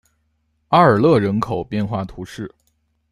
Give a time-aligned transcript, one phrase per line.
[0.69, 2.51] 阿尔勒人口变化图示